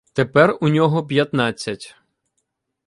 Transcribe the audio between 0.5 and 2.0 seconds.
у нього п'ятнадцять.